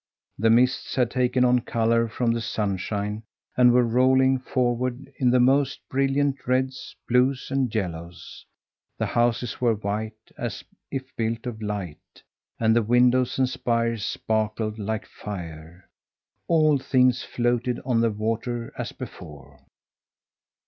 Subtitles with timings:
[0.39, 3.21] The mists had taken on colour from the sunshine
[3.55, 8.43] and were rolling forward in the most brilliant reds, blues, and yellows.
[8.97, 12.23] The houses were white, as if built of light,
[12.59, 15.87] and the windows and spires sparkled like fire.
[16.47, 19.59] All things floated on the water as before.